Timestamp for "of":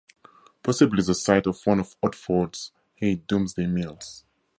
1.45-1.61, 1.79-1.95